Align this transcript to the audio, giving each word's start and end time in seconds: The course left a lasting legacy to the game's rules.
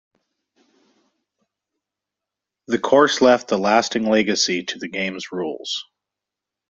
The 2.65 2.79
course 2.79 3.21
left 3.21 3.51
a 3.51 3.55
lasting 3.57 4.07
legacy 4.09 4.63
to 4.63 4.79
the 4.79 4.87
game's 4.87 5.31
rules. 5.31 5.85